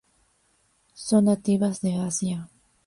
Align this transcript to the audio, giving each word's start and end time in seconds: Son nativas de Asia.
Son 0.95 1.21
nativas 1.25 1.81
de 1.81 1.93
Asia. 1.97 2.49